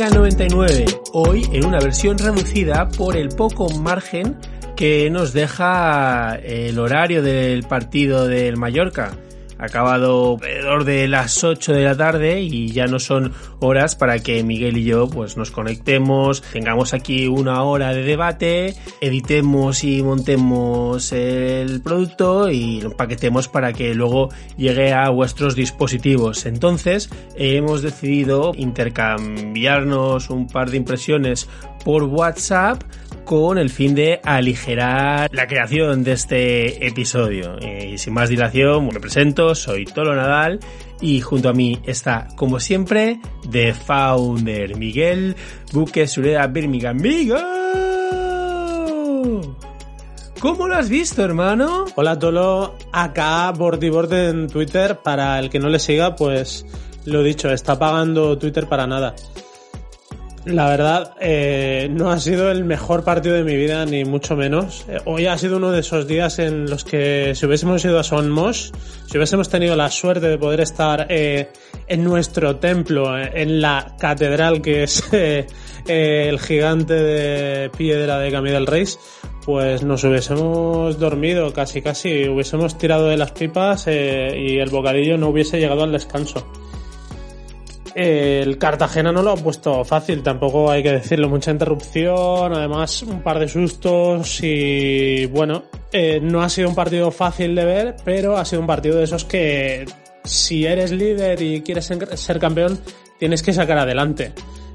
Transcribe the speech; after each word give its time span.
A 0.00 0.08
Birmingham 0.08 0.14
99, 0.14 0.84
hoy 1.12 1.46
en 1.52 1.66
una 1.66 1.78
versión 1.78 2.16
reducida 2.16 2.88
por 2.88 3.16
el 3.16 3.28
poco 3.28 3.68
margen 3.68 4.36
que 4.76 5.10
nos 5.10 5.32
deja 5.34 6.36
el 6.36 6.78
horario 6.78 7.22
del 7.22 7.64
partido 7.64 8.26
del 8.26 8.56
Mallorca. 8.56 9.12
Acabado 9.58 10.38
alrededor 10.40 10.84
de 10.84 11.06
las 11.06 11.44
8 11.44 11.74
de 11.74 11.84
la 11.84 11.96
tarde 11.96 12.40
y 12.40 12.72
ya 12.72 12.86
no 12.86 12.98
son 12.98 13.32
horas 13.60 13.96
para 13.96 14.18
que 14.18 14.42
Miguel 14.42 14.78
y 14.78 14.84
yo 14.84 15.08
pues 15.08 15.36
nos 15.36 15.50
conectemos, 15.50 16.42
tengamos 16.42 16.94
aquí 16.94 17.26
una 17.26 17.62
hora 17.62 17.92
de 17.92 18.02
debate, 18.02 18.74
editemos 19.00 19.84
y 19.84 20.02
montemos 20.02 21.12
el 21.12 21.80
producto 21.82 22.50
y 22.50 22.80
lo 22.80 22.90
empaquetemos 22.90 23.48
para 23.48 23.72
que 23.72 23.94
luego 23.94 24.30
llegue 24.56 24.92
a 24.92 25.08
vuestros 25.10 25.54
dispositivos. 25.54 26.46
Entonces 26.46 27.10
hemos 27.36 27.82
decidido 27.82 28.52
intercambiarnos 28.56 30.30
un 30.30 30.46
par 30.46 30.70
de 30.70 30.76
impresiones 30.78 31.48
por 31.84 32.04
WhatsApp 32.04 32.82
con 33.24 33.58
el 33.58 33.70
fin 33.70 33.94
de 33.94 34.20
aligerar 34.24 35.30
la 35.32 35.46
creación 35.46 36.02
de 36.02 36.12
este 36.12 36.86
episodio. 36.86 37.56
Y 37.60 37.96
sin 37.98 38.12
más 38.12 38.28
dilación, 38.28 38.88
me 38.88 38.98
presento, 38.98 39.54
soy 39.54 39.84
Tolo 39.84 40.14
Nadal 40.16 40.58
y 41.00 41.20
junto 41.20 41.48
a 41.48 41.52
mí 41.52 41.80
está, 41.84 42.28
como 42.36 42.60
siempre, 42.60 43.20
The 43.50 43.74
Founder 43.74 44.76
Miguel 44.76 45.36
Buque 45.72 46.06
Sureda 46.06 46.46
Birmingham. 46.46 46.96
¡Miguel! 46.96 47.40
¿Cómo 50.40 50.68
lo 50.68 50.74
has 50.74 50.88
visto, 50.88 51.22
hermano? 51.22 51.84
Hola 51.96 52.18
Tolo, 52.18 52.74
acá 52.92 53.50
Borde 53.52 54.28
en 54.28 54.48
Twitter. 54.48 54.98
Para 55.02 55.38
el 55.38 55.50
que 55.50 55.58
no 55.58 55.68
le 55.68 55.78
siga, 55.78 56.16
pues 56.16 56.64
lo 57.04 57.22
dicho, 57.22 57.50
está 57.50 57.78
pagando 57.78 58.38
Twitter 58.38 58.66
para 58.66 58.86
nada. 58.86 59.14
La 60.50 60.68
verdad, 60.68 61.14
eh, 61.20 61.88
no 61.92 62.10
ha 62.10 62.18
sido 62.18 62.50
el 62.50 62.64
mejor 62.64 63.04
partido 63.04 63.36
de 63.36 63.44
mi 63.44 63.56
vida, 63.56 63.86
ni 63.86 64.04
mucho 64.04 64.34
menos. 64.36 64.84
Eh, 64.88 64.98
hoy 65.04 65.26
ha 65.26 65.38
sido 65.38 65.58
uno 65.58 65.70
de 65.70 65.80
esos 65.80 66.08
días 66.08 66.40
en 66.40 66.68
los 66.68 66.84
que 66.84 67.34
si 67.36 67.46
hubiésemos 67.46 67.84
ido 67.84 68.00
a 68.00 68.02
Son 68.02 68.30
Mosh, 68.30 68.70
si 69.06 69.16
hubiésemos 69.16 69.48
tenido 69.48 69.76
la 69.76 69.90
suerte 69.90 70.28
de 70.28 70.38
poder 70.38 70.60
estar 70.60 71.06
eh, 71.08 71.48
en 71.86 72.02
nuestro 72.02 72.56
templo, 72.56 73.16
eh, 73.16 73.30
en 73.34 73.60
la 73.60 73.94
catedral 73.98 74.60
que 74.60 74.82
es 74.82 75.04
eh, 75.12 75.46
el 75.86 76.40
gigante 76.40 76.94
de 76.94 77.70
piedra 77.70 78.18
de 78.18 78.32
Camino 78.32 78.54
del 78.54 78.66
Reis, 78.66 78.98
pues 79.44 79.84
nos 79.84 80.02
hubiésemos 80.02 80.98
dormido 80.98 81.52
casi 81.52 81.80
casi, 81.80 82.28
hubiésemos 82.28 82.76
tirado 82.76 83.06
de 83.06 83.16
las 83.16 83.32
pipas 83.32 83.86
y 83.86 84.58
el 84.58 84.70
bocadillo 84.70 85.16
no 85.16 85.28
hubiese 85.28 85.58
llegado 85.58 85.84
al 85.84 85.92
descanso. 85.92 86.46
El 87.94 88.56
Cartagena 88.58 89.10
no 89.10 89.22
lo 89.22 89.32
ha 89.32 89.36
puesto 89.36 89.84
fácil, 89.84 90.22
tampoco 90.22 90.70
hay 90.70 90.82
que 90.82 90.92
decirlo, 90.92 91.28
mucha 91.28 91.50
interrupción, 91.50 92.54
además 92.54 93.02
un 93.02 93.22
par 93.22 93.40
de 93.40 93.48
sustos 93.48 94.40
y 94.42 95.26
bueno, 95.26 95.64
eh, 95.92 96.20
no 96.22 96.40
ha 96.40 96.48
sido 96.48 96.68
un 96.68 96.74
partido 96.74 97.10
fácil 97.10 97.54
de 97.54 97.64
ver, 97.64 97.96
pero 98.04 98.36
ha 98.36 98.44
sido 98.44 98.60
un 98.60 98.68
partido 98.68 98.98
de 98.98 99.04
esos 99.04 99.24
que 99.24 99.86
si 100.22 100.66
eres 100.66 100.92
líder 100.92 101.42
y 101.42 101.62
quieres 101.62 101.90
ser 102.14 102.38
campeón, 102.38 102.78
tienes 103.18 103.42
que 103.42 103.52
sacar 103.52 103.78
adelante. 103.78 104.32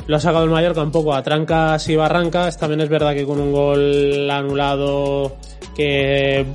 Lo 0.07 0.17
ha 0.17 0.19
sacado 0.19 0.43
el 0.43 0.49
Mallorca 0.51 0.83
un 0.83 0.91
poco 0.91 1.13
a 1.13 1.23
trancas 1.23 1.87
y 1.87 1.95
barrancas, 1.95 2.57
también 2.57 2.81
es 2.81 2.89
verdad 2.89 3.13
que 3.13 3.25
con 3.25 3.39
un 3.39 3.53
gol 3.53 4.29
anulado 4.29 5.37
que, 5.73 6.45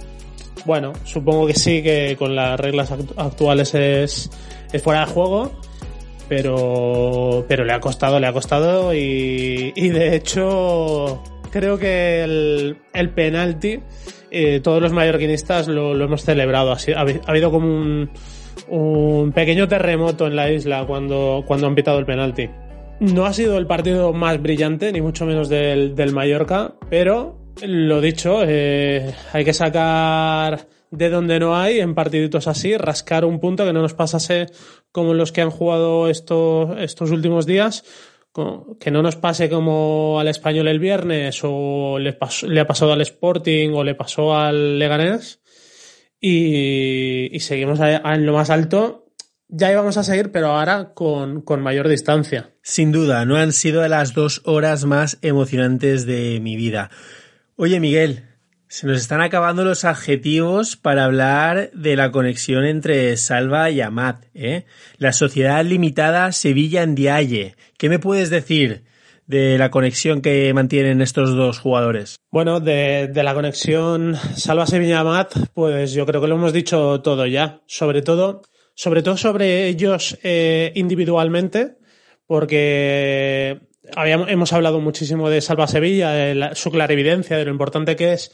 bueno, 0.66 0.92
supongo 1.04 1.46
que 1.46 1.54
sí, 1.54 1.82
que 1.82 2.16
con 2.18 2.36
las 2.36 2.60
reglas 2.60 2.92
actuales 3.16 3.74
es, 3.74 4.30
es 4.72 4.82
fuera 4.82 5.06
de 5.06 5.12
juego 5.12 5.52
pero, 6.30 7.44
pero 7.48 7.64
le 7.64 7.72
ha 7.72 7.80
costado, 7.80 8.20
le 8.20 8.28
ha 8.28 8.32
costado 8.32 8.94
y, 8.94 9.72
y 9.74 9.88
de 9.88 10.14
hecho 10.14 11.20
creo 11.50 11.76
que 11.76 12.22
el, 12.22 12.76
el 12.94 13.10
penalti 13.10 13.80
eh, 14.30 14.60
todos 14.60 14.80
los 14.80 14.92
mallorquinistas 14.92 15.66
lo, 15.66 15.92
lo 15.92 16.04
hemos 16.04 16.22
celebrado. 16.22 16.70
Ha, 16.70 16.76
ha, 16.76 17.30
habido 17.30 17.50
como 17.50 17.66
un, 17.66 18.10
un 18.68 19.32
pequeño 19.32 19.66
terremoto 19.66 20.28
en 20.28 20.36
la 20.36 20.52
isla 20.52 20.86
cuando, 20.86 21.42
cuando 21.44 21.66
han 21.66 21.74
pitado 21.74 21.98
el 21.98 22.06
penalti. 22.06 22.48
No 23.00 23.26
ha 23.26 23.32
sido 23.32 23.58
el 23.58 23.66
partido 23.66 24.12
más 24.12 24.40
brillante, 24.40 24.92
ni 24.92 25.00
mucho 25.00 25.26
menos 25.26 25.48
del, 25.48 25.96
del 25.96 26.12
Mallorca, 26.12 26.74
pero 26.88 27.38
lo 27.60 28.00
dicho, 28.00 28.42
eh, 28.46 29.12
hay 29.32 29.44
que 29.44 29.52
sacar 29.52 30.60
de 30.90 31.08
donde 31.08 31.38
no 31.38 31.56
hay 31.56 31.80
en 31.80 31.94
partiditos 31.94 32.48
así, 32.48 32.76
rascar 32.76 33.24
un 33.24 33.40
punto 33.40 33.64
que 33.64 33.72
no 33.72 33.82
nos 33.82 33.94
pasase 33.94 34.46
como 34.92 35.14
los 35.14 35.32
que 35.32 35.40
han 35.40 35.50
jugado 35.50 36.08
estos, 36.08 36.76
estos 36.78 37.10
últimos 37.10 37.46
días, 37.46 37.84
que 38.78 38.90
no 38.90 39.02
nos 39.02 39.16
pase 39.16 39.48
como 39.48 40.18
al 40.20 40.28
español 40.28 40.68
el 40.68 40.78
viernes 40.78 41.40
o 41.42 41.98
le, 41.98 42.12
pasó, 42.12 42.46
le 42.46 42.60
ha 42.60 42.66
pasado 42.66 42.92
al 42.92 43.00
Sporting 43.00 43.70
o 43.70 43.82
le 43.82 43.94
pasó 43.94 44.36
al 44.36 44.78
Leganés 44.78 45.40
y, 46.20 47.36
seguimos 47.40 47.80
en 47.80 48.26
lo 48.26 48.32
más 48.32 48.50
alto. 48.50 49.06
Ya 49.48 49.72
íbamos 49.72 49.96
a 49.96 50.04
seguir, 50.04 50.30
pero 50.30 50.48
ahora 50.48 50.92
con, 50.94 51.40
con 51.42 51.60
mayor 51.60 51.88
distancia. 51.88 52.54
Sin 52.62 52.92
duda, 52.92 53.24
no 53.24 53.36
han 53.36 53.52
sido 53.52 53.86
las 53.88 54.14
dos 54.14 54.42
horas 54.44 54.84
más 54.84 55.18
emocionantes 55.22 56.06
de 56.06 56.38
mi 56.40 56.54
vida. 56.54 56.90
Oye, 57.56 57.80
Miguel, 57.80 58.29
se 58.70 58.86
nos 58.86 59.00
están 59.00 59.20
acabando 59.20 59.64
los 59.64 59.84
adjetivos 59.84 60.76
para 60.76 61.04
hablar 61.04 61.72
de 61.72 61.96
la 61.96 62.12
conexión 62.12 62.64
entre 62.64 63.16
Salva 63.16 63.68
y 63.68 63.80
Amat. 63.80 64.26
¿eh? 64.32 64.64
La 64.96 65.12
sociedad 65.12 65.64
limitada 65.64 66.30
Sevilla 66.30 66.84
en 66.84 66.94
Dialle. 66.94 67.56
¿Qué 67.78 67.88
me 67.88 67.98
puedes 67.98 68.30
decir 68.30 68.84
de 69.26 69.58
la 69.58 69.72
conexión 69.72 70.22
que 70.22 70.54
mantienen 70.54 71.00
estos 71.00 71.34
dos 71.34 71.58
jugadores? 71.58 72.20
Bueno, 72.30 72.60
de, 72.60 73.10
la 73.12 73.34
conexión 73.34 74.14
Salva 74.36 74.68
Sevilla 74.68 75.00
Amat, 75.00 75.34
pues 75.52 75.92
yo 75.92 76.06
creo 76.06 76.20
que 76.20 76.28
lo 76.28 76.36
hemos 76.36 76.52
dicho 76.52 77.00
todo 77.00 77.26
ya. 77.26 77.62
Sobre 77.66 78.02
todo, 78.02 78.42
sobre 78.76 79.02
todo 79.02 79.16
sobre 79.16 79.66
ellos 79.66 80.16
eh, 80.22 80.70
individualmente, 80.76 81.76
porque 82.24 83.62
habíamos, 83.96 84.30
hemos 84.30 84.52
hablado 84.52 84.78
muchísimo 84.78 85.28
de 85.28 85.40
Salva 85.40 85.66
Sevilla, 85.66 86.12
de 86.12 86.50
su 86.54 86.70
clarividencia, 86.70 87.36
de 87.36 87.46
lo 87.46 87.50
importante 87.50 87.96
que 87.96 88.12
es 88.12 88.30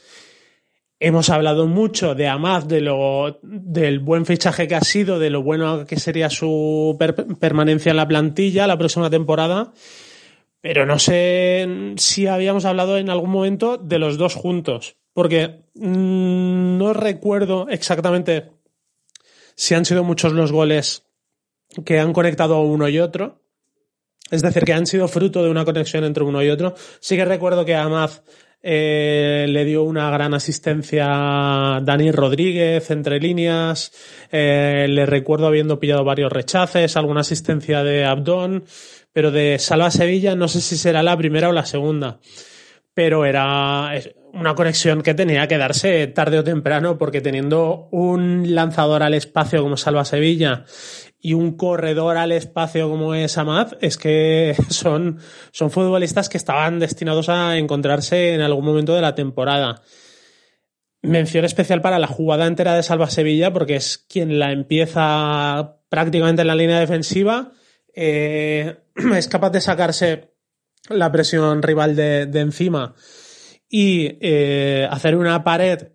Hemos 0.99 1.29
hablado 1.29 1.67
mucho 1.67 2.15
de 2.15 2.27
Amad, 2.27 2.63
de 2.63 2.81
lo, 2.81 3.39
del 3.43 3.99
buen 3.99 4.25
fichaje 4.25 4.67
que 4.67 4.73
ha 4.73 4.81
sido, 4.81 5.19
de 5.19 5.29
lo 5.29 5.43
bueno 5.43 5.85
que 5.85 5.99
sería 5.99 6.29
su 6.31 6.95
per 6.97 7.13
permanencia 7.37 7.91
en 7.91 7.97
la 7.97 8.07
plantilla 8.07 8.65
la 8.65 8.79
próxima 8.79 9.09
temporada. 9.09 9.73
Pero 10.59 10.87
no 10.87 10.97
sé 10.97 11.93
si 11.97 12.25
habíamos 12.25 12.65
hablado 12.65 12.97
en 12.97 13.11
algún 13.11 13.29
momento 13.29 13.77
de 13.77 13.99
los 13.99 14.17
dos 14.17 14.33
juntos. 14.33 14.97
Porque 15.13 15.65
mmm, 15.75 16.77
no 16.77 16.93
recuerdo 16.93 17.67
exactamente 17.69 18.49
si 19.55 19.75
han 19.75 19.85
sido 19.85 20.03
muchos 20.03 20.33
los 20.33 20.51
goles 20.51 21.03
que 21.85 21.99
han 21.99 22.11
conectado 22.11 22.61
uno 22.61 22.89
y 22.89 22.99
otro. 22.99 23.43
Es 24.31 24.41
decir, 24.41 24.63
que 24.63 24.73
han 24.73 24.87
sido 24.87 25.07
fruto 25.07 25.43
de 25.43 25.49
una 25.49 25.63
conexión 25.63 26.03
entre 26.03 26.23
uno 26.23 26.43
y 26.43 26.49
otro. 26.49 26.73
Sí 26.99 27.15
que 27.15 27.25
recuerdo 27.25 27.65
que 27.65 27.75
Amad 27.75 28.11
eh, 28.69 29.45
le 29.47 29.63
dio 29.63 29.83
una 29.83 30.11
gran 30.11 30.33
asistencia 30.33 31.05
Dani 31.81 32.11
Rodríguez 32.11 32.91
entre 32.91 33.17
líneas. 33.17 33.93
Eh, 34.29 34.87
le 34.89 35.05
recuerdo 35.05 35.47
habiendo 35.47 35.79
pillado 35.79 36.03
varios 36.03 36.33
rechaces, 36.33 36.97
alguna 36.97 37.21
asistencia 37.21 37.81
de 37.83 38.03
Abdón, 38.03 38.65
pero 39.13 39.31
de 39.31 39.57
Salva 39.57 39.89
Sevilla 39.89 40.35
no 40.35 40.49
sé 40.49 40.59
si 40.59 40.75
será 40.75 41.01
la 41.01 41.15
primera 41.15 41.47
o 41.47 41.53
la 41.53 41.65
segunda. 41.65 42.19
Pero 42.93 43.25
era, 43.25 43.93
una 44.33 44.55
conexión 44.55 45.01
que 45.01 45.13
tenía 45.13 45.47
que 45.47 45.57
darse 45.57 46.07
tarde 46.07 46.39
o 46.39 46.43
temprano, 46.43 46.97
porque 46.97 47.21
teniendo 47.21 47.87
un 47.91 48.53
lanzador 48.53 49.01
al 49.01 49.13
espacio 49.13 49.61
como 49.63 49.77
Salva 49.77 50.05
Sevilla 50.05 50.65
y 51.27 51.33
un 51.33 51.57
corredor 51.57 52.15
al 52.15 52.31
espacio 52.31 52.89
como 52.89 53.13
es 53.13 53.37
Amad, 53.37 53.73
es 53.81 53.97
que 53.97 54.55
son, 54.69 55.19
son 55.51 55.71
futbolistas 55.71 56.29
que 56.29 56.37
estaban 56.37 56.79
destinados 56.79 57.27
a 57.27 57.57
encontrarse 57.57 58.33
en 58.33 58.39
algún 58.39 58.63
momento 58.63 58.95
de 58.95 59.01
la 59.01 59.13
temporada. 59.13 59.81
Mención 61.01 61.43
especial 61.43 61.81
para 61.81 61.99
la 61.99 62.07
jugada 62.07 62.47
entera 62.47 62.75
de 62.75 62.81
Salva 62.81 63.09
Sevilla, 63.09 63.51
porque 63.51 63.75
es 63.75 63.97
quien 63.97 64.39
la 64.39 64.53
empieza 64.53 65.81
prácticamente 65.89 66.43
en 66.43 66.47
la 66.47 66.55
línea 66.55 66.79
defensiva. 66.79 67.51
Eh, 67.93 68.77
es 69.17 69.27
capaz 69.27 69.49
de 69.49 69.59
sacarse 69.59 70.33
la 70.87 71.11
presión 71.11 71.61
rival 71.61 71.97
de, 71.97 72.21
encima 72.35 72.95
y 73.69 74.17
eh, 74.21 74.87
hacer 74.89 75.17
una 75.17 75.43
pared 75.43 75.89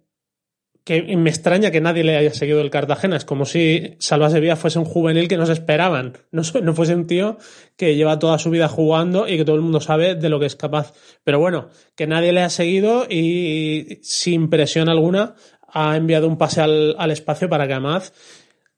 que 0.85 1.17
me 1.17 1.31
extraña 1.31 1.71
que 1.71 1.81
nadie 1.81 2.03
le 2.03 2.17
haya 2.17 2.33
seguido 2.35 2.61
el 2.61 2.71
Cartagena. 2.71 3.17
Es 3.17 3.25
como 3.25 3.45
si 3.45 3.95
Salva 3.99 4.31
Sevilla 4.31 4.57
fuese 4.57 4.79
un 4.79 4.85
juvenil 4.85 5.29
que 5.29 5.37
no 5.37 5.47
se 5.47 5.53
esperaban. 5.53 6.15
No, 6.33 6.43
no 6.63 6.75
fuese 6.75 6.95
un 6.95 7.07
tío 7.07 7.37
que 7.77 7.95
lleva 7.95 8.19
toda 8.19 8.39
su 8.39 8.51
vida 8.51 8.67
jugando 8.67 9.29
y 9.29 9.37
que 9.37 9.45
todo 9.45 9.57
el 9.57 9.63
mundo 9.63 9.81
sabe 9.81 10.15
de 10.15 10.29
lo 10.29 10.41
que 10.41 10.47
es 10.47 10.57
capaz. 10.57 10.95
Pero 11.25 11.39
bueno, 11.39 11.69
que 11.95 12.07
nadie 12.07 12.33
le 12.33 12.41
ha 12.41 12.49
seguido 12.49 13.07
y 13.09 14.01
sin 14.03 14.49
presión 14.49 14.89
alguna 14.89 15.35
ha 15.69 15.97
enviado 15.97 16.27
un 16.27 16.39
pase 16.39 16.63
al, 16.63 16.97
al 16.99 17.11
espacio 17.11 17.49
para 17.49 17.67
que 17.67 17.75
Amaz, 17.75 18.13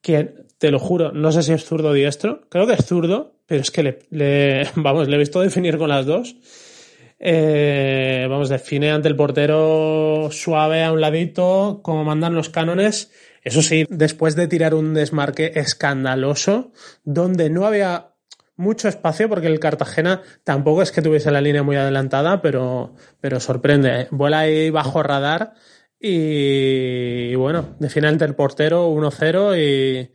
que 0.01 0.35
te 0.59 0.71
lo 0.71 0.79
juro, 0.79 1.13
no 1.13 1.31
sé 1.33 1.43
si 1.43 1.53
es 1.53 1.65
zurdo 1.65 1.91
o 1.91 1.93
diestro, 1.93 2.43
creo 2.49 2.67
que 2.67 2.75
es 2.75 2.85
zurdo, 2.85 3.37
pero 3.47 3.61
es 3.61 3.71
que 3.71 3.99
le 4.11 4.69
vamos, 4.75 5.09
le 5.09 5.17
he 5.17 5.19
visto 5.19 5.41
definir 5.41 5.79
con 5.79 5.89
las 5.89 6.07
dos 6.07 6.37
eh, 7.19 8.27
vamos, 8.29 8.49
define 8.49 8.91
ante 8.91 9.09
el 9.09 9.17
portero 9.17 10.29
suave 10.31 10.85
a 10.85 10.93
un 10.93 11.01
ladito, 11.01 11.81
como 11.83 12.05
mandan 12.05 12.35
los 12.35 12.49
cánones. 12.49 13.11
Eso 13.43 13.63
sí, 13.63 13.87
después 13.91 14.37
de 14.37 14.49
tirar 14.49 14.75
un 14.75 14.95
desmarque 14.95 15.53
escandaloso, 15.55 16.73
donde 17.05 17.51
no 17.51 17.67
había 17.67 18.15
mucho 18.57 18.89
espacio, 18.89 19.29
porque 19.29 19.49
el 19.49 19.61
Cartagena 19.61 20.23
tampoco 20.45 20.83
es 20.83 20.93
que 20.93 21.03
tuviese 21.03 21.31
la 21.31 21.41
línea 21.41 21.63
muy 21.63 21.77
adelantada, 21.77 22.41
pero, 22.41 22.95
pero 23.21 23.41
sorprende. 23.41 24.03
¿eh? 24.03 24.09
Vuela 24.11 24.41
ahí 24.41 24.71
bajo 24.71 25.03
radar 25.03 25.55
y, 25.99 27.35
bueno, 27.35 27.77
define 27.79 28.09
ante 28.09 28.25
el 28.25 28.35
portero 28.35 28.91
1-0 28.91 29.59
y 29.59 30.13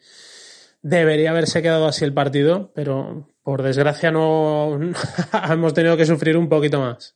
debería 0.82 1.32
haberse 1.32 1.62
quedado 1.62 1.88
así 1.88 2.06
el 2.06 2.14
partido, 2.14 2.72
pero 2.74 3.28
por 3.44 3.64
desgracia 3.64 4.12
no 4.12 4.80
hemos 5.50 5.74
tenido 5.74 5.98
que 5.98 6.06
sufrir 6.06 6.38
un 6.38 6.50
poquito 6.50 6.80
más. 6.80 7.16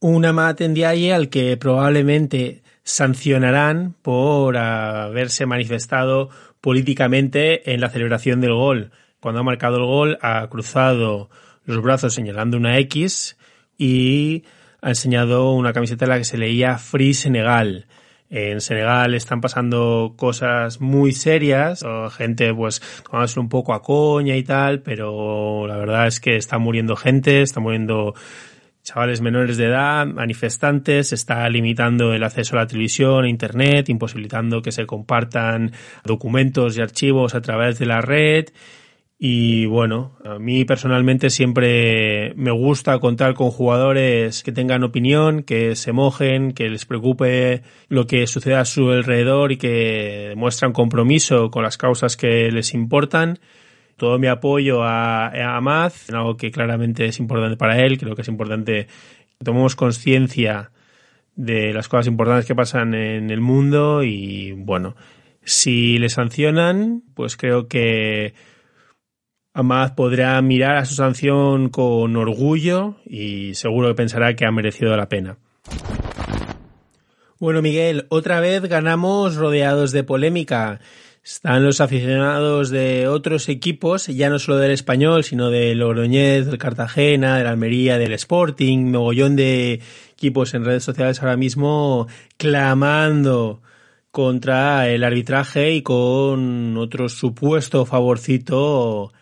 Una 0.00 0.32
Matendiaye 0.32 1.14
al 1.14 1.30
que 1.30 1.56
probablemente 1.56 2.62
sancionarán 2.82 3.94
por 4.02 4.56
haberse 4.56 5.46
manifestado 5.46 6.28
políticamente 6.60 7.72
en 7.72 7.80
la 7.80 7.88
celebración 7.88 8.40
del 8.40 8.52
gol. 8.52 8.90
Cuando 9.20 9.40
ha 9.40 9.44
marcado 9.44 9.78
el 9.78 9.84
gol 9.84 10.18
ha 10.20 10.46
cruzado 10.48 11.30
los 11.64 11.82
brazos 11.82 12.14
señalando 12.14 12.56
una 12.56 12.78
X 12.78 13.36
y 13.78 14.44
ha 14.80 14.90
enseñado 14.90 15.52
una 15.52 15.72
camiseta 15.72 16.04
en 16.04 16.10
la 16.10 16.18
que 16.18 16.24
se 16.24 16.38
leía 16.38 16.78
Free 16.78 17.14
Senegal. 17.14 17.86
En 18.28 18.60
Senegal 18.60 19.14
están 19.14 19.40
pasando 19.40 20.14
cosas 20.16 20.80
muy 20.80 21.12
serias, 21.12 21.84
gente 22.16 22.52
pues 22.52 22.82
tomándose 23.04 23.38
un 23.38 23.48
poco 23.48 23.72
a 23.72 23.82
coña 23.82 24.36
y 24.36 24.42
tal, 24.42 24.80
pero 24.80 25.66
la 25.68 25.76
verdad 25.76 26.08
es 26.08 26.18
que 26.18 26.36
está 26.36 26.58
muriendo 26.58 26.96
gente, 26.96 27.42
está 27.42 27.60
muriendo 27.60 28.14
chavales 28.82 29.20
menores 29.20 29.56
de 29.56 29.66
edad, 29.66 30.06
manifestantes, 30.06 31.12
está 31.12 31.48
limitando 31.48 32.14
el 32.14 32.22
acceso 32.22 32.56
a 32.56 32.60
la 32.60 32.66
televisión, 32.66 33.24
a 33.24 33.28
internet, 33.28 33.88
imposibilitando 33.88 34.62
que 34.62 34.70
se 34.70 34.86
compartan 34.86 35.72
documentos 36.04 36.76
y 36.76 36.80
archivos 36.80 37.34
a 37.34 37.40
través 37.40 37.78
de 37.78 37.86
la 37.86 38.00
red 38.00 38.46
y 39.18 39.64
bueno, 39.64 40.18
a 40.24 40.38
mí 40.38 40.66
personalmente 40.66 41.30
siempre 41.30 42.34
me 42.34 42.50
gusta 42.50 42.98
contar 42.98 43.32
con 43.32 43.50
jugadores 43.50 44.42
que 44.42 44.52
tengan 44.52 44.84
opinión, 44.84 45.42
que 45.42 45.74
se 45.74 45.92
mojen, 45.92 46.52
que 46.52 46.68
les 46.68 46.84
preocupe 46.84 47.62
lo 47.88 48.06
que 48.06 48.26
sucede 48.26 48.56
a 48.56 48.66
su 48.66 48.90
alrededor 48.90 49.52
y 49.52 49.56
que 49.56 50.26
demuestran 50.28 50.72
compromiso 50.74 51.50
con 51.50 51.62
las 51.62 51.78
causas 51.78 52.18
que 52.18 52.50
les 52.50 52.74
importan. 52.74 53.38
Todo 53.96 54.18
mi 54.18 54.26
apoyo 54.26 54.82
a, 54.82 55.28
a 55.28 55.56
Amaz, 55.56 56.10
algo 56.10 56.36
que 56.36 56.50
claramente 56.50 57.06
es 57.06 57.18
importante 57.18 57.56
para 57.56 57.80
él, 57.80 57.96
creo 57.96 58.14
que 58.14 58.20
es 58.22 58.28
importante 58.28 58.86
que 59.38 59.44
tomemos 59.44 59.76
conciencia 59.76 60.72
de 61.36 61.72
las 61.72 61.88
cosas 61.88 62.08
importantes 62.08 62.44
que 62.44 62.54
pasan 62.54 62.92
en 62.92 63.30
el 63.30 63.40
mundo 63.40 64.02
y 64.02 64.52
bueno, 64.52 64.94
si 65.42 65.98
le 65.98 66.10
sancionan, 66.10 67.02
pues 67.14 67.38
creo 67.38 67.66
que 67.66 68.34
Amad 69.56 69.94
podrá 69.94 70.42
mirar 70.42 70.76
a 70.76 70.84
su 70.84 70.92
sanción 70.96 71.70
con 71.70 72.14
orgullo 72.14 72.96
y 73.06 73.54
seguro 73.54 73.88
que 73.88 73.94
pensará 73.94 74.36
que 74.36 74.44
ha 74.44 74.50
merecido 74.50 74.94
la 74.98 75.08
pena. 75.08 75.38
Bueno, 77.38 77.62
Miguel, 77.62 78.04
otra 78.10 78.40
vez 78.40 78.60
ganamos 78.64 79.36
rodeados 79.36 79.92
de 79.92 80.04
polémica. 80.04 80.80
Están 81.24 81.64
los 81.64 81.80
aficionados 81.80 82.68
de 82.68 83.08
otros 83.08 83.48
equipos, 83.48 84.08
ya 84.08 84.28
no 84.28 84.38
solo 84.38 84.58
del 84.58 84.72
español, 84.72 85.24
sino 85.24 85.48
del 85.48 85.82
Oroñez, 85.82 86.44
del 86.44 86.58
Cartagena, 86.58 87.38
del 87.38 87.46
Almería, 87.46 87.96
del 87.96 88.12
Sporting, 88.12 88.90
mogollón 88.90 89.36
de 89.36 89.80
equipos 90.12 90.52
en 90.52 90.66
redes 90.66 90.84
sociales 90.84 91.22
ahora 91.22 91.38
mismo 91.38 92.08
clamando 92.36 93.62
contra 94.10 94.86
el 94.90 95.02
arbitraje 95.02 95.72
y 95.72 95.80
con 95.80 96.76
otro 96.76 97.08
supuesto 97.08 97.86
favorcito 97.86 99.14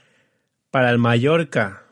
para 0.74 0.90
el 0.90 0.98
Mallorca. 0.98 1.84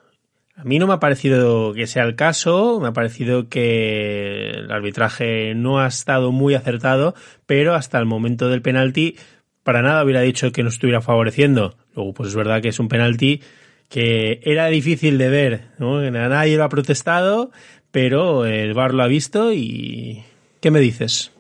A 0.56 0.64
mí 0.64 0.81
no 0.81 0.88
me 0.88 0.94
ha 0.94 0.99
parecido 0.99 1.73
que 1.73 1.87
sea 1.87 2.02
el 2.02 2.17
caso, 2.17 2.81
me 2.81 2.88
ha 2.88 2.93
parecido 2.93 3.49
que 3.49 4.50
el 4.50 4.73
arbitraje 4.73 5.55
no 5.55 5.79
ha 5.79 5.87
estado 5.87 6.32
muy 6.32 6.56
acertado, 6.56 7.14
pero 7.46 7.76
hasta 7.76 8.00
el 8.00 8.06
momento 8.06 8.49
del 8.49 8.61
penalti 8.61 9.14
para 9.62 9.82
nada 9.82 10.02
hubiera 10.02 10.20
dicho 10.23 10.50
que 10.50 10.64
nos 10.64 10.75
estuviera 10.75 11.00
favoreciendo. 11.00 11.76
Luego, 11.94 12.12
pues 12.12 12.31
es 12.31 12.34
verdad 12.34 12.61
que 12.61 12.70
es 12.70 12.81
un 12.81 12.88
penalti 12.88 13.40
que 13.88 14.40
era 14.43 14.67
difícil 14.67 15.17
de 15.17 15.29
ver, 15.29 15.61
¿no? 15.79 16.00
Nadie 16.11 16.56
lo 16.56 16.64
ha 16.64 16.69
protestado, 16.69 17.52
pero 17.93 18.46
el 18.46 18.75
VAR 18.75 18.94
lo 18.94 19.05
ha 19.05 19.06
visto 19.06 19.52
y... 19.52 20.25
¿Qué 20.61 20.73
me 20.73 20.81
dices? 20.81 21.31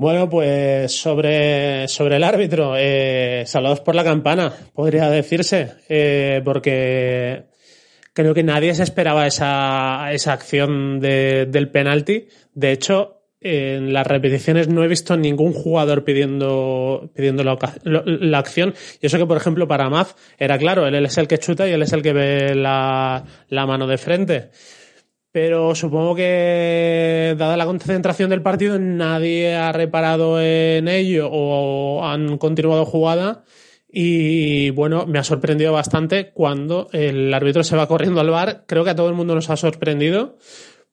Bueno, 0.00 0.30
pues 0.30 0.92
sobre, 0.92 1.88
sobre 1.88 2.18
el 2.18 2.22
árbitro, 2.22 2.74
eh, 2.78 3.42
saludos 3.46 3.80
por 3.80 3.96
la 3.96 4.04
campana, 4.04 4.52
podría 4.72 5.10
decirse, 5.10 5.74
eh, 5.88 6.40
porque 6.44 7.46
creo 8.12 8.32
que 8.32 8.44
nadie 8.44 8.76
se 8.76 8.84
esperaba 8.84 9.26
esa, 9.26 10.12
esa 10.12 10.34
acción 10.34 11.00
de, 11.00 11.46
del 11.46 11.72
penalti. 11.72 12.28
De 12.54 12.70
hecho, 12.70 13.22
en 13.40 13.92
las 13.92 14.06
repeticiones 14.06 14.68
no 14.68 14.84
he 14.84 14.88
visto 14.88 15.16
ningún 15.16 15.52
jugador 15.52 16.04
pidiendo, 16.04 17.10
pidiendo 17.12 17.42
la, 17.42 17.58
la, 17.82 18.38
acción. 18.38 18.74
Y 19.00 19.06
eso 19.06 19.18
que, 19.18 19.26
por 19.26 19.36
ejemplo, 19.36 19.66
para 19.66 19.90
Maz 19.90 20.14
era 20.38 20.58
claro, 20.58 20.86
él 20.86 20.94
es 20.94 21.18
el 21.18 21.26
que 21.26 21.38
chuta 21.38 21.68
y 21.68 21.72
él 21.72 21.82
es 21.82 21.92
el 21.92 22.02
que 22.02 22.12
ve 22.12 22.54
la, 22.54 23.24
la 23.48 23.66
mano 23.66 23.88
de 23.88 23.98
frente 23.98 24.50
pero 25.32 25.74
supongo 25.74 26.14
que 26.14 27.34
dada 27.38 27.56
la 27.56 27.66
concentración 27.66 28.30
del 28.30 28.42
partido 28.42 28.78
nadie 28.78 29.54
ha 29.54 29.72
reparado 29.72 30.40
en 30.40 30.88
ello 30.88 31.28
o 31.30 32.04
han 32.04 32.38
continuado 32.38 32.84
jugada 32.84 33.44
y 33.90 34.70
bueno, 34.70 35.06
me 35.06 35.18
ha 35.18 35.24
sorprendido 35.24 35.72
bastante 35.72 36.30
cuando 36.32 36.88
el 36.92 37.32
árbitro 37.32 37.64
se 37.64 37.76
va 37.76 37.88
corriendo 37.88 38.20
al 38.20 38.30
bar, 38.30 38.64
creo 38.66 38.84
que 38.84 38.90
a 38.90 38.96
todo 38.96 39.08
el 39.08 39.14
mundo 39.14 39.34
nos 39.34 39.48
ha 39.48 39.56
sorprendido 39.56 40.36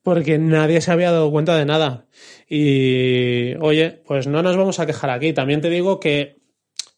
porque 0.02 0.38
nadie 0.38 0.82
se 0.82 0.92
había 0.92 1.12
dado 1.12 1.32
cuenta 1.32 1.58
de 1.58 1.66
nada. 1.66 2.06
Y 2.48 3.56
oye, 3.56 4.04
pues 4.06 4.28
no 4.28 4.44
nos 4.44 4.56
vamos 4.56 4.80
a 4.80 4.86
quejar 4.86 5.10
aquí. 5.10 5.34
También 5.34 5.62
te 5.62 5.70
digo 5.70 6.00
que 6.00 6.38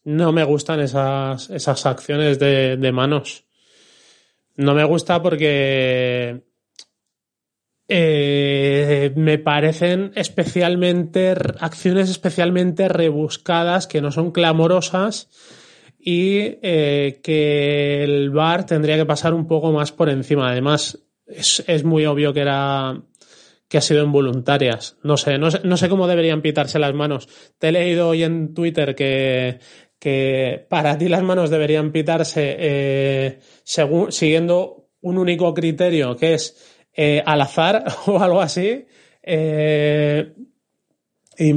no 0.04 0.30
me 0.30 0.44
gustan 0.44 0.80
esas, 0.80 1.48
esas 1.48 1.86
acciones 1.86 2.38
de, 2.38 2.76
de 2.76 2.92
manos. 2.92 3.46
No 4.56 4.74
me 4.74 4.84
gusta 4.84 5.22
porque 5.22 6.42
eh, 7.88 9.12
me 9.16 9.38
parecen 9.38 10.12
especialmente 10.14 11.34
acciones 11.58 12.10
especialmente 12.10 12.88
rebuscadas 12.88 13.86
que 13.86 14.02
no 14.02 14.12
son 14.12 14.30
clamorosas 14.30 15.30
y 15.98 16.58
eh, 16.62 17.20
que 17.22 18.04
el 18.04 18.30
VAR 18.30 18.66
tendría 18.66 18.96
que 18.96 19.06
pasar 19.06 19.34
un 19.34 19.46
poco 19.46 19.72
más 19.72 19.92
por 19.92 20.10
encima. 20.10 20.50
Además, 20.50 20.98
es, 21.26 21.64
es 21.66 21.84
muy 21.84 22.06
obvio 22.06 22.32
que 22.32 22.40
era 22.40 23.02
que 23.68 23.78
ha 23.78 23.82
sido 23.82 24.04
involuntarias. 24.04 24.96
No 25.02 25.16
sé, 25.16 25.38
no 25.38 25.50
sé, 25.50 25.60
no 25.64 25.76
sé 25.76 25.88
cómo 25.88 26.06
deberían 26.06 26.42
pitarse 26.42 26.78
las 26.78 26.94
manos. 26.94 27.28
Te 27.58 27.68
he 27.68 27.72
leído 27.72 28.08
hoy 28.08 28.22
en 28.22 28.54
Twitter 28.54 28.94
que, 28.94 29.60
que 29.98 30.66
para 30.68 30.96
ti 30.96 31.08
las 31.08 31.22
manos 31.22 31.50
deberían 31.50 31.92
pitarse 31.92 32.56
eh, 32.58 33.40
siguiendo 33.64 34.88
un 35.00 35.18
único 35.18 35.52
criterio, 35.54 36.16
que 36.16 36.34
es 36.34 36.77
eh, 37.00 37.22
al 37.24 37.40
azar 37.40 37.84
o 38.06 38.18
algo 38.18 38.40
así. 38.40 38.84
Eh, 39.22 40.34
y 41.38 41.52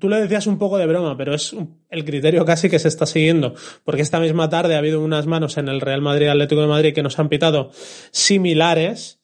tú 0.00 0.08
le 0.08 0.20
decías 0.20 0.48
un 0.48 0.58
poco 0.58 0.78
de 0.78 0.86
broma, 0.86 1.16
pero 1.16 1.32
es 1.32 1.54
el 1.90 2.04
criterio 2.04 2.44
casi 2.44 2.68
que 2.68 2.80
se 2.80 2.88
está 2.88 3.06
siguiendo, 3.06 3.54
porque 3.84 4.02
esta 4.02 4.18
misma 4.18 4.48
tarde 4.48 4.74
ha 4.74 4.78
habido 4.78 5.00
unas 5.00 5.26
manos 5.26 5.58
en 5.58 5.68
el 5.68 5.80
Real 5.80 6.02
Madrid 6.02 6.26
Atlético 6.26 6.60
de 6.60 6.66
Madrid 6.66 6.92
que 6.92 7.04
nos 7.04 7.20
han 7.20 7.28
pitado 7.28 7.70
similares 8.10 9.20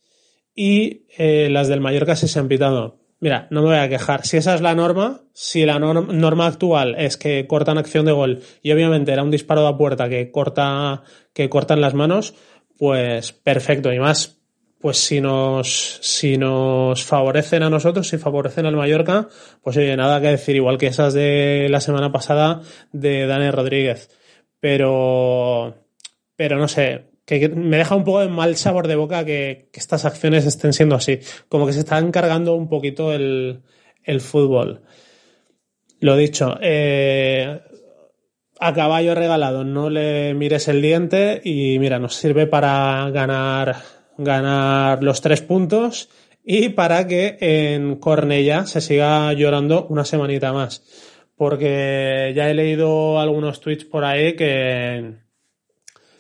y 0.55 1.07
eh, 1.19 1.49
las 1.51 1.67
del 1.67 1.81
Mallorca 1.81 2.15
sí 2.15 2.29
se 2.29 2.39
han 2.39 2.47
pitado. 2.47 3.01
Mira, 3.19 3.49
no 3.51 3.63
me 3.63 3.71
voy 3.71 3.79
a 3.79 3.89
quejar. 3.89 4.25
Si 4.25 4.37
esa 4.37 4.55
es 4.55 4.61
la 4.61 4.77
norma, 4.77 5.23
si 5.33 5.67
la 5.67 5.81
norma 5.81 6.47
actual 6.47 6.95
es 6.97 7.17
que 7.17 7.49
cortan 7.49 7.77
acción 7.77 8.07
de 8.07 8.13
gol 8.13 8.43
y 8.63 8.71
obviamente 8.71 9.13
era 9.13 9.25
un 9.25 9.33
disparo 9.33 9.67
de 9.67 9.75
puerta 9.77 10.09
que 10.09 10.31
corta, 10.31 11.03
que 11.33 11.49
cortan 11.49 11.81
las 11.81 11.95
manos, 11.95 12.35
pues 12.77 13.33
perfecto. 13.33 13.93
Y 13.93 13.99
más 13.99 14.38
pues 14.81 14.99
si 14.99 15.21
nos, 15.21 15.99
si 16.03 16.37
nos 16.37 17.05
favorecen 17.05 17.63
a 17.63 17.71
nosotros, 17.71 18.09
si 18.09 18.19
favorecen 18.19 18.67
al 18.67 18.77
Mallorca, 18.77 19.29
pues 19.63 19.77
oye, 19.77 19.97
nada 19.97 20.21
que 20.21 20.29
decir, 20.29 20.57
igual 20.57 20.79
que 20.79 20.87
esas 20.87 21.15
de 21.15 21.67
la 21.71 21.81
semana 21.81 22.13
pasada 22.13 22.63
de 22.93 23.27
Dani 23.27 23.51
Rodríguez. 23.51 24.11
Pero, 24.61 25.75
pero 26.37 26.59
no 26.59 26.69
sé, 26.69 27.07
que 27.25 27.49
me 27.49 27.79
deja 27.79 27.97
un 27.97 28.05
poco 28.05 28.21
de 28.21 28.29
mal 28.29 28.57
sabor 28.57 28.87
de 28.87 28.97
boca 28.97 29.25
que, 29.25 29.69
estas 29.73 30.05
acciones 30.05 30.47
estén 30.47 30.73
siendo 30.73 30.95
así. 30.95 31.21
Como 31.49 31.67
que 31.67 31.73
se 31.73 31.81
está 31.81 31.99
encargando 31.99 32.55
un 32.55 32.69
poquito 32.69 33.13
el, 33.13 33.63
el 34.05 34.21
fútbol. 34.21 34.83
Lo 36.01 36.17
dicho, 36.17 36.57
eh, 36.61 37.61
a 38.61 38.75
caballo 38.75 39.15
regalado 39.17 39.65
no 39.65 39.91
le 39.91 40.35
mires 40.35 40.69
el 40.69 40.81
diente 40.81 41.41
y 41.45 41.79
mira, 41.81 41.99
nos 41.99 42.15
sirve 42.15 42.47
para 42.47 43.11
ganar 43.11 43.98
ganar 44.19 45.03
los 45.03 45.21
tres 45.21 45.41
puntos 45.41 46.11
y 46.45 46.71
para 46.71 47.07
que 47.07 47.39
en 47.41 47.97
Cornella 47.97 48.67
se 48.67 48.81
siga 48.81 49.33
llorando 49.33 49.87
una 49.89 50.05
semanita 50.05 50.53
más. 50.53 50.83
Porque 51.37 52.33
ya 52.35 52.51
he 52.51 52.55
leído 52.55 53.21
algunos 53.21 53.61
tweets 53.61 53.85
por 53.85 54.05
ahí 54.05 54.35
que, 54.35 55.15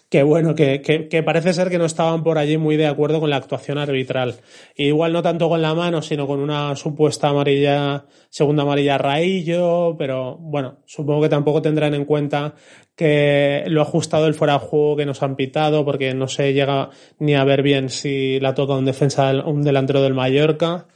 que 0.09 0.23
bueno, 0.23 0.55
que, 0.55 0.81
que, 0.81 1.23
parece 1.23 1.53
ser 1.53 1.69
que 1.69 1.79
no 1.79 1.85
estaban 1.85 2.23
por 2.25 2.38
allí 2.38 2.57
muy 2.57 2.77
de 2.77 2.87
acuerdo 2.87 3.21
con 3.21 3.29
la 3.29 3.37
actuación 3.37 3.77
arbitral. 3.77 4.37
igual 4.77 5.12
no 5.12 5.23
tanto 5.23 5.49
con 5.49 5.61
la 5.61 5.75
mano, 5.75 6.00
sino 6.00 6.27
con 6.27 6.41
una 6.41 6.75
supuesta 6.77 7.29
amarilla, 7.29 8.07
segunda 8.31 8.62
amarilla 8.62 8.97
raillo, 8.97 9.97
pero 9.99 10.37
bueno, 10.38 10.79
supongo 10.87 11.23
que 11.23 11.29
tampoco 11.29 11.61
tendrán 11.61 11.95
en 11.95 12.07
cuenta 12.07 12.55
que 12.97 13.65
lo 13.69 13.83
ajustado 13.83 14.27
el 14.27 14.35
fuera 14.35 14.55
de 14.55 14.59
juego 14.61 14.97
que 14.97 15.07
nos 15.07 15.23
han 15.23 15.37
pitado, 15.37 15.85
porque 15.85 16.15
no 16.15 16.27
se 16.27 16.55
llega 16.55 16.91
ni 17.19 17.35
a 17.35 17.45
ver 17.45 17.62
bien 17.62 17.91
si 17.91 18.41
la 18.41 18.55
toca 18.55 18.75
un 18.75 18.87
defensa, 18.87 19.31
un 19.45 19.62
delantero 19.62 20.03
del 20.03 20.15
Mallorca. 20.15 20.87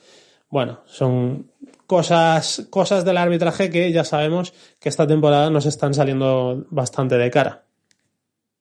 Bueno, 0.49 0.81
son 0.87 1.51
cosas, 1.87 2.67
cosas 2.71 3.05
del 3.05 3.19
arbitraje 3.19 3.71
que 3.71 3.93
ya 3.93 4.05
sabemos 4.05 4.55
que 4.81 4.89
esta 4.89 5.07
temporada 5.07 5.51
nos 5.51 5.67
están 5.67 5.95
saliendo 5.95 6.67
bastante 6.71 7.19
de 7.19 7.31
cara. 7.31 7.65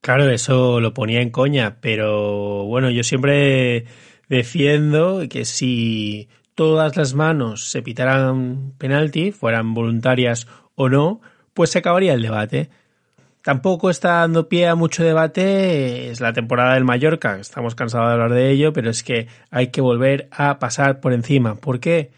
Claro, 0.02 0.28
eso 0.32 0.80
lo 0.80 0.96
ponía 0.96 1.22
en 1.22 1.30
coña, 1.30 1.78
pero 1.80 2.66
bueno, 2.66 2.90
yo 2.90 3.04
siempre 3.04 3.86
defiendo 4.30 5.22
que 5.30 5.46
si 5.46 6.28
todas 6.56 6.98
las 6.98 7.14
manos 7.14 7.70
se 7.70 7.84
pitaran 7.84 8.74
penalti, 8.80 9.32
fueran 9.32 9.76
voluntarias 9.76 10.48
o 10.74 10.90
no, 10.90 11.22
pues 11.54 11.70
se 11.70 11.80
acabaría 11.80 12.14
el 12.14 12.24
debate. 12.24 12.72
Tampoco 13.44 13.92
está 13.92 14.22
dando 14.22 14.50
pie 14.50 14.68
a 14.68 14.76
mucho 14.76 15.04
debate, 15.04 16.10
es 16.10 16.20
la 16.20 16.34
temporada 16.34 16.74
del 16.74 16.84
Mallorca, 16.84 17.40
estamos 17.40 17.76
cansados 17.76 18.08
de 18.08 18.14
hablar 18.14 18.34
de 18.34 18.50
ello, 18.50 18.74
pero 18.74 18.90
es 18.90 19.04
que 19.04 19.28
hay 19.52 19.68
que 19.68 19.82
volver 19.82 20.30
a 20.32 20.58
pasar 20.58 21.00
por 21.00 21.14
encima. 21.14 21.56
¿Por 21.56 21.80
qué? 21.80 22.12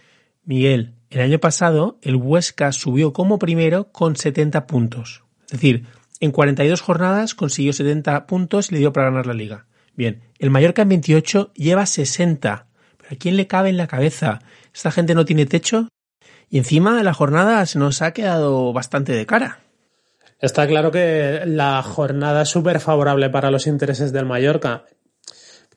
Miguel, 0.45 0.93
el 1.09 1.19
año 1.19 1.39
pasado 1.39 1.97
el 2.01 2.15
Huesca 2.15 2.71
subió 2.71 3.11
como 3.11 3.39
primero 3.39 3.91
con 3.91 4.15
70 4.15 4.67
puntos. 4.67 5.23
Es 5.45 5.51
decir, 5.51 5.85
en 6.19 6.31
42 6.31 6.81
jornadas 6.81 7.35
consiguió 7.35 7.73
70 7.73 8.25
puntos 8.27 8.69
y 8.71 8.75
le 8.75 8.79
dio 8.79 8.93
para 8.93 9.07
ganar 9.09 9.25
la 9.25 9.33
liga. 9.33 9.65
Bien, 9.95 10.21
el 10.39 10.49
Mallorca 10.49 10.81
en 10.81 10.89
28 10.89 11.51
lleva 11.53 11.85
60. 11.85 12.67
¿Pero 12.97 13.09
a 13.11 13.17
quién 13.17 13.37
le 13.37 13.47
cabe 13.47 13.69
en 13.69 13.77
la 13.77 13.87
cabeza? 13.87 14.39
¿Esta 14.73 14.91
gente 14.91 15.15
no 15.15 15.25
tiene 15.25 15.45
techo? 15.45 15.89
Y 16.49 16.57
encima 16.57 17.03
la 17.03 17.13
jornada 17.13 17.65
se 17.65 17.79
nos 17.79 18.01
ha 18.01 18.13
quedado 18.13 18.73
bastante 18.73 19.13
de 19.13 19.25
cara. 19.25 19.59
Está 20.39 20.67
claro 20.67 20.91
que 20.91 21.41
la 21.45 21.81
jornada 21.83 22.41
es 22.41 22.49
súper 22.49 22.79
favorable 22.79 23.29
para 23.29 23.49
los 23.49 23.65
intereses 23.65 24.11
del 24.11 24.25
Mallorca. 24.25 24.83